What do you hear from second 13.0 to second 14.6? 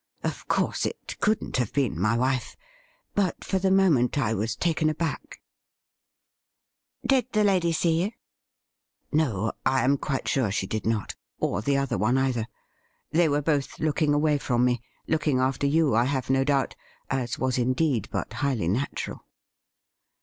They were both looking away